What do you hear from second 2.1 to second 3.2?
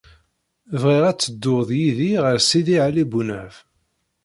ɣer Sidi Ɛli